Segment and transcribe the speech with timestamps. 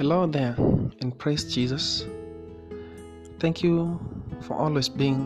[0.00, 0.54] Hello there,
[1.02, 2.06] and praise Jesus.
[3.38, 4.00] Thank you
[4.40, 5.20] for always being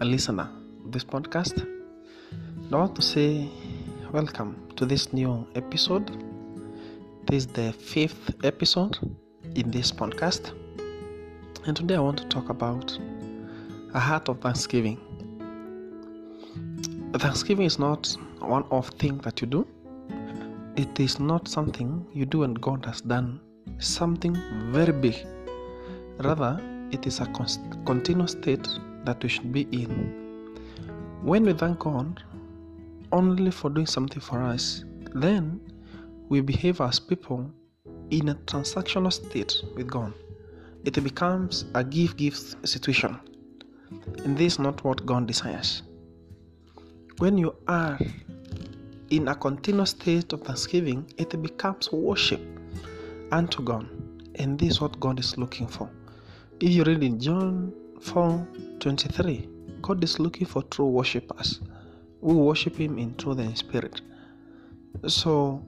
[0.00, 0.48] a listener
[0.86, 1.68] of this podcast.
[2.72, 3.46] I want to say
[4.10, 6.10] welcome to this new episode.
[7.26, 8.96] This is the fifth episode
[9.54, 10.54] in this podcast,
[11.66, 12.98] and today I want to talk about
[13.92, 14.98] a heart of thanksgiving.
[17.12, 19.66] Thanksgiving is not one off thing that you do.
[20.74, 23.40] It is not something you do and God has done
[23.78, 24.36] something
[24.72, 25.26] very big.
[26.18, 26.60] Rather,
[26.90, 27.26] it is a
[27.84, 28.68] continuous state
[29.04, 29.90] that we should be in.
[31.22, 32.22] When we thank God
[33.12, 35.60] only for doing something for us, then
[36.28, 37.50] we behave as people
[38.10, 40.12] in a transactional state with God.
[40.84, 43.18] It becomes a give give situation.
[44.24, 45.82] And this is not what God desires.
[47.18, 47.98] When you are
[49.10, 52.40] in a continuous state of thanksgiving, it becomes worship
[53.30, 53.88] unto God.
[54.36, 55.90] And this is what God is looking for.
[56.60, 58.46] If you read in John 4
[58.80, 59.48] 23,
[59.82, 61.60] God is looking for true worshippers
[62.20, 64.00] who worship Him in truth and spirit.
[65.06, 65.62] So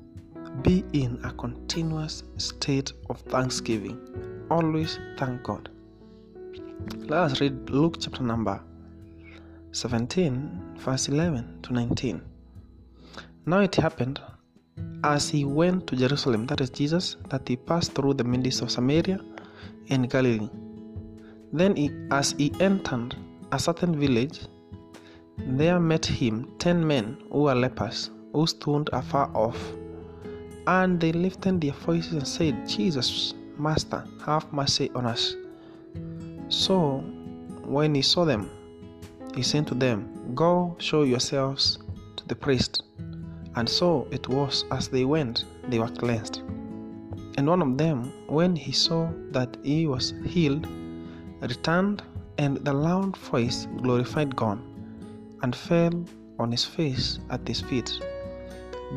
[0.62, 3.98] be in a continuous state of thanksgiving.
[4.50, 5.68] Always thank God.
[6.96, 8.60] Let us read Luke chapter number
[9.72, 12.22] 17, verse 11 to 19.
[13.44, 14.20] Now it happened
[15.04, 18.70] as he went to Jerusalem, that is Jesus, that he passed through the midst of
[18.70, 19.20] Samaria
[19.90, 20.50] and Galilee.
[21.52, 23.16] Then, he, as he entered
[23.52, 24.40] a certain village,
[25.38, 29.58] there met him ten men who were lepers, who stood afar off.
[30.66, 35.34] And they lifted their voices and said, Jesus, Master, have mercy on us.
[36.48, 36.98] So,
[37.64, 38.50] when he saw them,
[39.34, 41.78] he said to them, Go show yourselves
[42.16, 42.82] to the priest.
[43.56, 46.42] And so it was as they went, they were cleansed.
[47.38, 50.66] And one of them, when he saw that he was healed,
[51.40, 52.02] returned,
[52.38, 54.58] and the loud voice glorified God,
[55.42, 56.04] and fell
[56.38, 57.98] on his face at his feet,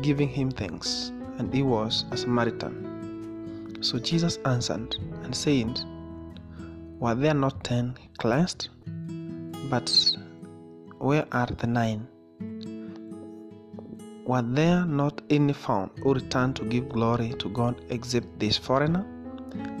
[0.02, 1.12] giving him thanks.
[1.38, 3.78] And he was a Samaritan.
[3.80, 5.80] So Jesus answered and said,
[6.98, 8.68] Were there not ten cleansed?
[9.70, 9.90] But
[10.98, 12.06] where are the nine?
[14.26, 19.04] Were there not any found who returned to give glory to God except this foreigner?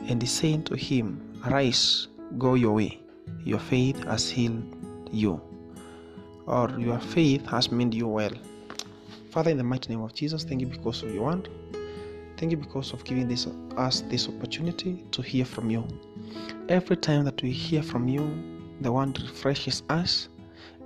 [0.08, 2.08] And he said to him, Arise,
[2.38, 3.00] go your way.
[3.44, 4.64] Your faith has healed
[5.12, 5.40] you,
[6.46, 8.32] or your faith has made you well.
[9.30, 11.48] Father, in the mighty name of Jesus, thank you because of your word.
[12.36, 13.46] Thank you because of giving this,
[13.76, 15.86] us this opportunity to hear from you.
[16.68, 18.26] Every time that we hear from you,
[18.80, 20.28] the one refreshes us.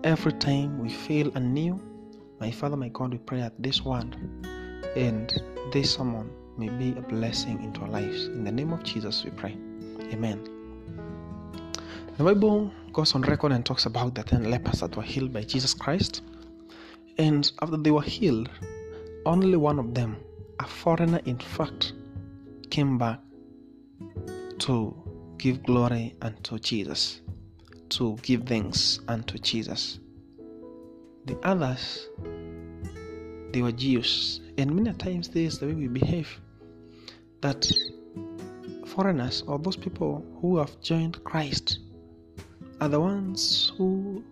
[0.02, 1.80] Every time we feel anew,
[2.44, 4.14] my Father, my God, we pray that this word
[4.96, 5.32] and
[5.72, 8.26] this sermon may be a blessing into our lives.
[8.26, 9.56] In the name of Jesus, we pray.
[10.12, 10.46] Amen.
[12.18, 15.40] The Bible goes on record and talks about the ten lepers that were healed by
[15.40, 16.20] Jesus Christ.
[17.16, 18.50] And after they were healed,
[19.24, 20.18] only one of them,
[20.60, 21.94] a foreigner in fact,
[22.68, 23.20] came back
[24.58, 24.94] to
[25.38, 27.22] give glory unto Jesus,
[27.88, 29.98] to give thanks unto Jesus.
[31.26, 32.08] The others,
[33.52, 34.40] they were Jews.
[34.58, 36.28] And many times this is the way we behave.
[37.40, 37.70] That
[38.86, 41.80] foreigners or those people who have joined Christ
[42.80, 44.22] are the ones who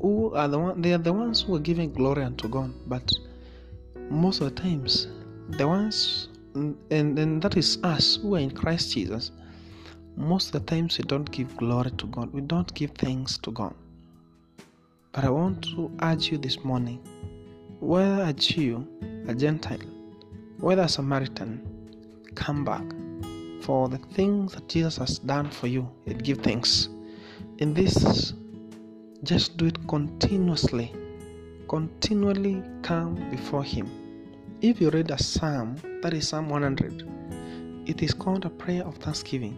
[0.00, 2.72] who are the one they are the ones who are giving glory unto God.
[2.86, 3.10] But
[4.10, 5.08] most of the times
[5.50, 9.30] the ones and, and that is us who are in Christ Jesus,
[10.16, 12.32] most of the times we don't give glory to God.
[12.32, 13.74] We don't give thanks to God.
[15.16, 17.00] But I want to urge you this morning
[17.80, 18.86] whether a Jew,
[19.26, 19.80] a Gentile,
[20.58, 21.66] whether a Samaritan,
[22.34, 22.84] come back
[23.62, 26.90] for the things that Jesus has done for you and give thanks.
[27.56, 28.34] In this,
[29.22, 30.92] just do it continuously.
[31.66, 33.88] Continually come before Him.
[34.60, 38.98] If you read a psalm, that is Psalm 100, it is called a prayer of
[38.98, 39.56] thanksgiving.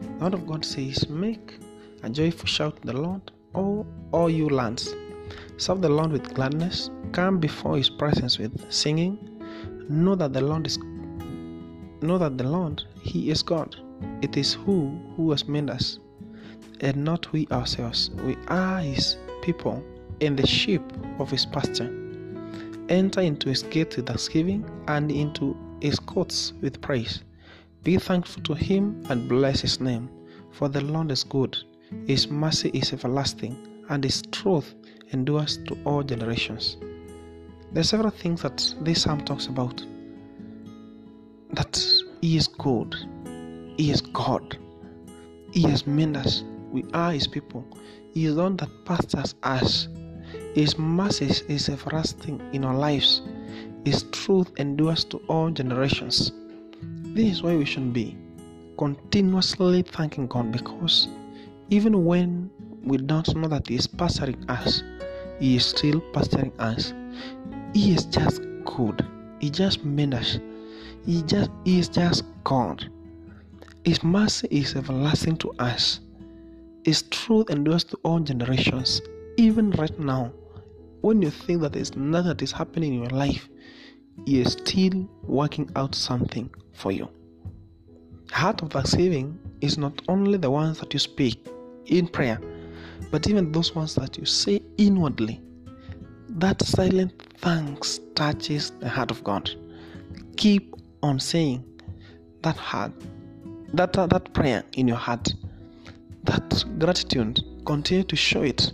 [0.00, 1.58] The word of God says, Make
[2.04, 4.94] a joyful shout to the Lord all, all you lands.
[5.56, 6.90] Serve the Lord with gladness.
[7.12, 9.18] Come before His presence with singing.
[9.88, 10.78] Know that the Lord is
[12.00, 13.76] know that the Lord He is God.
[14.22, 15.98] It is who who has made us,
[16.80, 18.10] and not we ourselves.
[18.24, 19.82] We are His people
[20.20, 20.82] and the sheep
[21.18, 21.90] of His pasture.
[22.88, 27.22] Enter into His gate with thanksgiving and into His courts with praise.
[27.84, 30.08] Be thankful to Him and bless His name,
[30.50, 31.56] for the Lord is good
[32.06, 33.56] his mercy is everlasting,
[33.88, 34.74] and His truth
[35.12, 36.76] endures to all generations.
[37.72, 39.84] There are several things that this psalm talks about.
[41.52, 41.80] That
[42.20, 42.94] He is good,
[43.76, 44.58] He is God.
[45.52, 46.42] He has made us.
[46.72, 47.64] We are His people.
[48.12, 49.88] He is the one that pastors us.
[50.54, 53.22] His mercy is everlasting in our lives.
[53.84, 56.32] His truth endures to all generations.
[57.14, 58.16] This is why we should be
[58.76, 61.08] continuously thanking God because
[61.72, 62.50] even when
[62.84, 64.82] we don't know that He is pastoring us,
[65.40, 66.92] He is still pastoring us.
[67.72, 69.06] He is just good.
[69.40, 70.38] He just made us.
[71.06, 72.90] He just He is just God.
[73.86, 76.00] His mercy is everlasting to us.
[76.84, 79.00] His truth endures to all generations.
[79.38, 80.30] Even right now,
[81.00, 83.48] when you think that there's nothing that is happening in your life,
[84.26, 87.08] He is still working out something for you.
[88.30, 91.48] Heart of thanksgiving is not only the ones that you speak
[91.86, 92.40] in prayer,
[93.10, 95.40] but even those ones that you say inwardly.
[96.28, 99.50] That silent thanks touches the heart of God.
[100.36, 101.64] Keep on saying
[102.42, 102.92] that heart
[103.74, 105.32] that, uh, that prayer in your heart,
[106.24, 108.72] that gratitude, continue to show it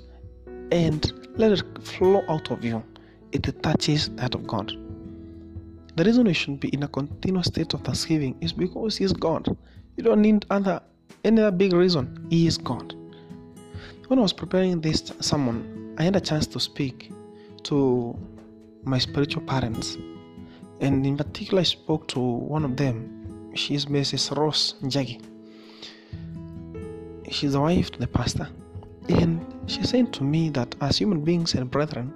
[0.73, 2.83] and let it flow out of you.
[3.33, 4.73] It touches the heart of God.
[5.97, 9.13] The reason we should be in a continuous state of thanksgiving is because He is
[9.13, 9.57] God.
[9.97, 10.81] You don't need other
[11.25, 12.27] any other big reason.
[12.31, 12.95] He is God.
[14.09, 17.13] When I was preparing this sermon, I had a chance to speak
[17.65, 18.17] to
[18.83, 19.99] my spiritual parents,
[20.81, 24.35] and in particular, I spoke to one of them she's Mrs.
[24.35, 25.21] Rose Njagi.
[27.31, 28.49] She's the wife to the pastor.
[29.11, 32.15] And she said to me that as human beings and brethren,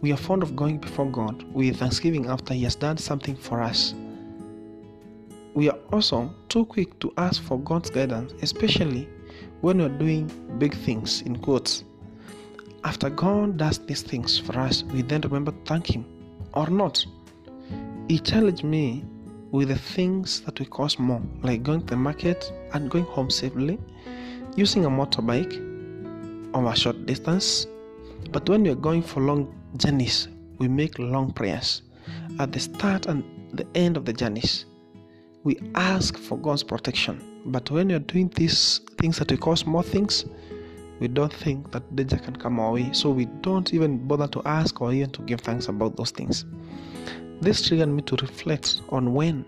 [0.00, 3.60] we are fond of going before God with thanksgiving after He has done something for
[3.60, 3.94] us.
[5.52, 9.10] We are also too quick to ask for God's guidance, especially
[9.60, 10.28] when we are doing
[10.62, 11.82] big things, in quotes.
[12.84, 16.04] After God does these things for us, we then remember to thank Him
[16.54, 17.04] or not.
[18.06, 19.04] He challenged me
[19.50, 23.28] with the things that will cost more, like going to the market and going home
[23.28, 23.76] safely,
[24.54, 25.54] using a motorbike
[26.54, 27.66] over a short distance.
[28.30, 31.82] But when we are going for long journeys, we make long prayers
[32.38, 34.64] at the start and the end of the journeys.
[35.42, 37.20] We ask for God's protection.
[37.46, 40.24] But when you're doing these things that will cost more things,
[41.02, 42.88] we don't think that danger can come our way.
[42.92, 46.44] So we don't even bother to ask or even to give thanks about those things.
[47.40, 49.44] This triggered me to reflect on when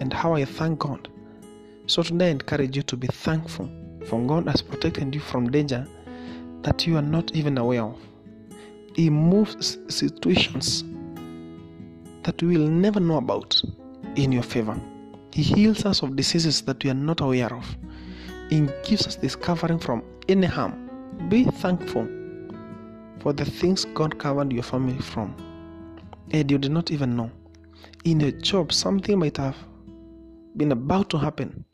[0.00, 1.08] and how I thank God.
[1.86, 3.66] So today I encourage you to be thankful
[4.04, 5.86] for God has protected you from danger
[6.60, 7.98] that you are not even aware of.
[8.94, 10.84] He moves situations
[12.24, 13.58] that we will never know about
[14.16, 14.78] in your favor.
[15.32, 17.64] He heals us of diseases that we are not aware of.
[18.50, 20.89] He gives us this covering from any harm.
[21.28, 22.08] Be thankful
[23.20, 25.34] for the things God covered your family from
[26.32, 27.30] and you did not even know.
[28.04, 29.56] In your job, something might have
[30.56, 31.64] been about to happen,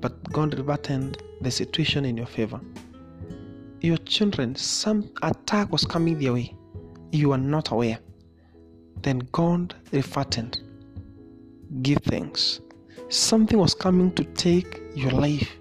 [0.00, 2.60] but God reverted the situation in your favor.
[3.80, 6.54] Your children, some attack was coming their way.
[7.12, 7.98] You are not aware.
[9.02, 10.58] Then God reverted.
[11.82, 12.60] Give thanks.
[13.08, 15.58] Something was coming to take your life.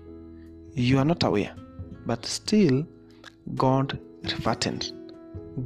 [0.74, 1.54] You are not aware,
[2.06, 2.88] but still
[3.56, 4.92] God reverted.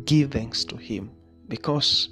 [0.06, 1.12] Give thanks to Him
[1.47, 2.09] because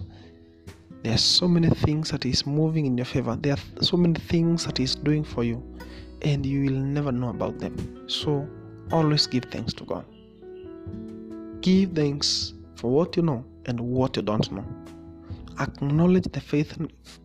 [1.03, 3.36] there are so many things that is moving in your favor.
[3.36, 5.63] There are so many things that is doing for you,
[6.22, 8.10] and you will never know about them.
[8.10, 8.48] So
[8.91, 10.05] always give thanks to God.
[11.62, 14.65] Give thanks for what you know and what you don't know.
[15.60, 16.77] Acknowledge the faith,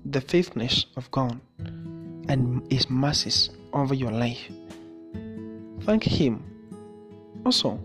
[0.05, 1.41] the faithfulness of God
[2.29, 4.41] and His mercies over your life.
[5.83, 6.45] Thank Him
[7.45, 7.81] also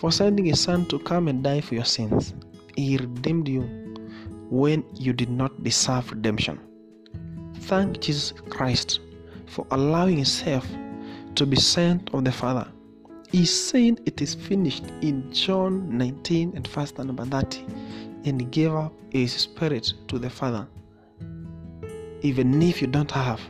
[0.00, 2.32] for sending His Son to come and die for your sins.
[2.74, 3.62] He redeemed you
[4.48, 6.58] when you did not deserve redemption.
[7.68, 9.00] Thank Jesus Christ
[9.46, 10.66] for allowing Himself
[11.34, 12.66] to be sent of the Father.
[13.30, 17.66] He said it is finished in John 19 and verse number 30,
[18.24, 20.66] and He gave up His Spirit to the Father.
[22.22, 23.40] Even if you don't have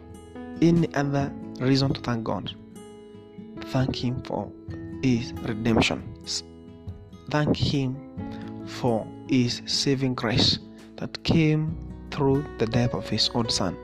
[0.61, 2.53] any other reason to thank God,
[3.67, 4.51] thank Him for
[5.03, 6.10] His redemption.
[7.31, 7.97] Thank Him
[8.67, 10.59] for His saving grace
[10.97, 11.77] that came
[12.11, 13.77] through the death of his own son.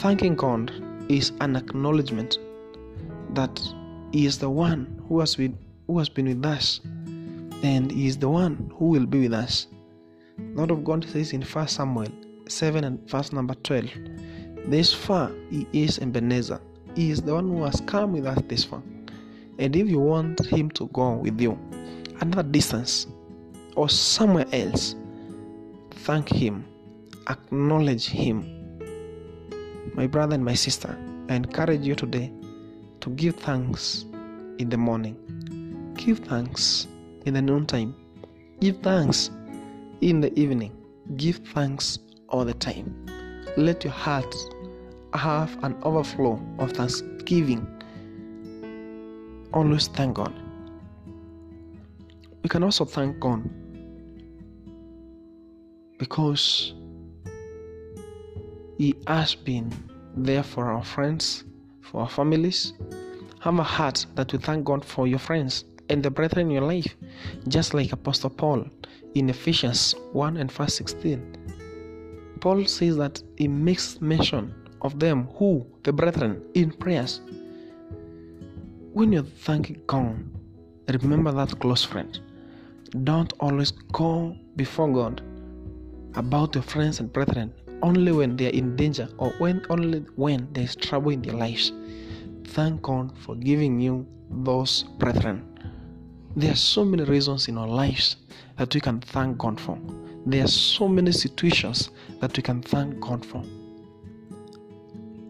[0.00, 0.72] Thanking God
[1.08, 2.38] is an acknowledgement
[3.34, 3.60] that
[4.12, 6.80] he is the one who has been who has been with us
[7.62, 9.66] and he is the one who will be with us.
[10.38, 12.08] Lord of God says in 1 Samuel
[12.48, 13.90] 7 and verse number 12,
[14.66, 16.60] This far he is Ebenezer.
[16.96, 18.82] He is the one who has come with us this far.
[19.60, 21.58] And if you want him to go with you
[22.20, 23.06] another distance
[23.76, 24.94] or somewhere else,
[25.90, 26.64] thank Him,
[27.28, 28.44] acknowledge Him.
[29.94, 30.98] My brother and my sister,
[31.28, 32.32] I encourage you today
[33.00, 34.04] to give thanks
[34.58, 36.86] in the morning, give thanks
[37.26, 37.94] in the noontime,
[38.60, 39.30] give thanks
[40.00, 40.76] in the evening,
[41.16, 41.98] give thanks
[42.28, 43.06] all the time.
[43.56, 44.34] Let your heart
[45.14, 47.66] have an overflow of thanksgiving.
[49.52, 50.34] Always thank God.
[52.42, 53.48] We can also thank God
[55.98, 56.74] because
[58.78, 59.72] He has been
[60.16, 61.44] there for our friends,
[61.80, 62.72] for our families.
[63.40, 66.62] Have a heart that we thank God for your friends and the brethren in your
[66.62, 66.96] life,
[67.48, 68.66] just like Apostle Paul
[69.14, 72.36] in Ephesians 1 and verse 16.
[72.40, 77.20] Paul says that he makes mention of them who, the brethren, in prayers.
[78.92, 80.24] When you're thanking God,
[80.88, 82.18] remember that close friend.
[83.04, 85.22] Don't always go before God
[86.14, 90.52] about your friends and brethren only when they are in danger or when only when
[90.52, 91.70] there is trouble in their lives.
[92.48, 95.46] Thank God for giving you those brethren.
[96.34, 98.16] There are so many reasons in our lives
[98.56, 99.78] that we can thank God for.
[100.26, 103.44] There are so many situations that we can thank God for.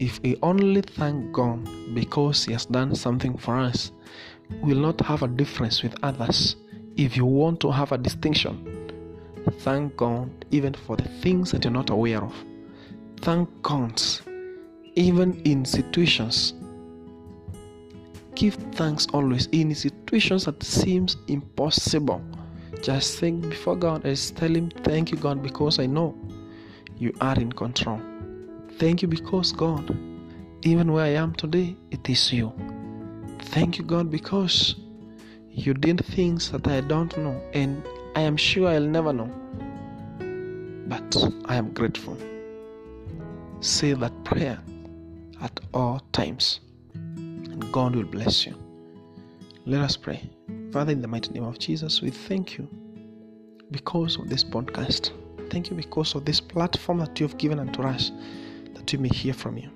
[0.01, 3.91] If we only thank God because He has done something for us,
[4.63, 6.55] we will not have a difference with others.
[6.97, 8.89] If you want to have a distinction,
[9.59, 12.33] thank God even for the things that you're not aware of.
[13.17, 14.01] Thank God
[14.95, 16.55] even in situations.
[18.33, 22.23] Give thanks always in situations that seems impossible.
[22.81, 26.17] Just think before God and tell Him, Thank you, God, because I know
[26.97, 28.01] you are in control.
[28.81, 29.95] Thank you because God,
[30.63, 32.51] even where I am today, it is you.
[33.53, 34.73] Thank you, God, because
[35.51, 37.83] you did things that I don't know, and
[38.15, 39.29] I am sure I'll never know.
[40.87, 42.17] But I am grateful.
[43.59, 44.57] Say that prayer
[45.43, 46.61] at all times,
[46.95, 48.55] and God will bless you.
[49.67, 50.27] Let us pray.
[50.73, 52.67] Father, in the mighty name of Jesus, we thank you
[53.69, 55.11] because of this podcast.
[55.51, 58.11] Thank you because of this platform that you have given unto us
[58.75, 59.69] that we may hear from you.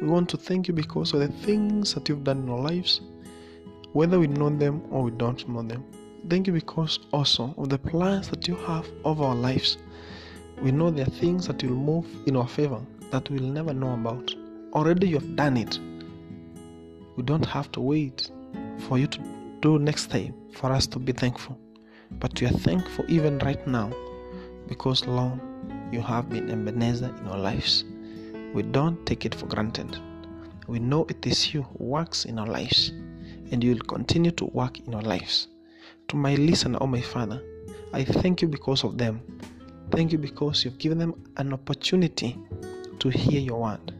[0.00, 3.00] We want to thank you because of the things that you've done in our lives,
[3.92, 5.84] whether we know them or we don't know them.
[6.28, 9.78] Thank you because also of the plans that you have of our lives.
[10.62, 13.94] We know there are things that will move in our favor that we'll never know
[13.94, 14.34] about.
[14.72, 15.78] Already you have done it.
[17.16, 18.30] We don't have to wait
[18.88, 19.20] for you to
[19.60, 21.58] do next time for us to be thankful.
[22.12, 23.92] But we are thankful even right now
[24.68, 25.40] because, Lord,
[25.90, 27.84] you have been Ebenezer in our lives.
[28.54, 29.98] We don't take it for granted.
[30.68, 32.90] We know it is you who works in our lives,
[33.50, 35.48] and you will continue to work in our lives.
[36.08, 37.42] To my listener, oh my Father,
[37.92, 39.22] I thank you because of them.
[39.90, 42.38] Thank you because you've given them an opportunity
[42.98, 43.94] to hear your word.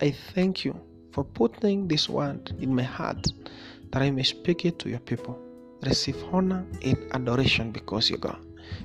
[0.00, 0.78] I thank you
[1.12, 3.26] for putting this word in my heart
[3.90, 5.38] that I may speak it to your people.
[5.82, 8.38] Receive honor and adoration because you're God.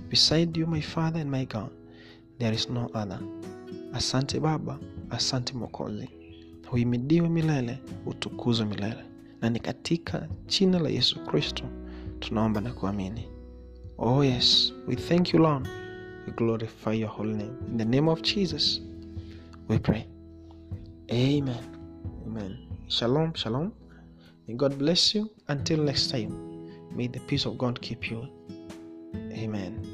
[0.09, 1.71] Beside you, my Father and my God,
[2.39, 3.19] there is no other.
[3.93, 4.79] Asante Baba,
[5.11, 6.09] asante Mwokozi,
[6.69, 9.03] huimidiwe milele, utukuzwe milele,
[9.41, 11.63] na ni katika jina la Yesu Kristo
[12.19, 13.27] tunaomba na kuamini.
[13.97, 15.67] Oh yes, we thank you Lord.
[16.27, 17.53] We glorify your holy name.
[17.67, 18.81] In the name of Jesus,
[19.69, 20.05] we pray.
[21.11, 21.63] Amen.
[22.27, 22.57] Amen.
[22.87, 23.71] Shalom, shalom.
[24.47, 25.29] May God bless you.
[25.47, 26.31] Until next time,
[26.95, 28.27] may the peace of God keep you.
[29.33, 29.90] Amen.